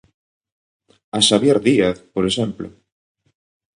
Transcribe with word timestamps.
A 1.17 1.19
Xabier 1.27 1.57
Díaz, 1.67 1.97
por 2.13 2.23
exemplo. 2.29 2.67